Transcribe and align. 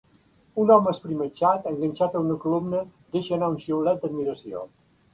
Un 0.63 0.71
home 0.75 0.89
esprimatxat 0.93 1.69
enganxat 1.73 2.17
a 2.17 2.23
una 2.25 2.39
columna 2.49 2.83
deixa 3.19 3.39
anar 3.39 3.55
un 3.57 3.63
xiulet 3.67 4.05
d'admiració. 4.05 4.69